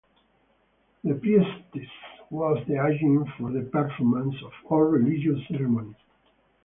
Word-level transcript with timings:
The 1.03 1.13
priestess 1.13 1.87
was 2.31 2.57
the 2.67 2.83
agent 2.83 3.27
for 3.37 3.51
the 3.51 3.61
performance 3.69 4.33
of 4.43 4.51
all 4.71 4.79
religious 4.81 5.39
ceremonies. 5.47 5.93